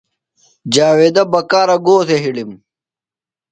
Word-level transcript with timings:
جاویدہ 0.73 1.23
بکارہ 1.33 1.77
گو 1.85 1.95
تھے 2.07 2.17
ہِڑم؟ 2.23 2.49